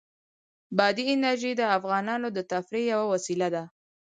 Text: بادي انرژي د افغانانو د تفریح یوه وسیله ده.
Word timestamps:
بادي 0.77 1.03
انرژي 1.15 1.51
د 1.57 1.61
افغانانو 1.77 2.27
د 2.33 2.39
تفریح 2.51 2.85
یوه 2.93 3.05
وسیله 3.13 3.47
ده. 3.55 3.63